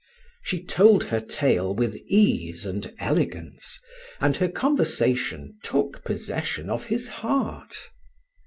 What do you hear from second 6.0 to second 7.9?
possession of his heart.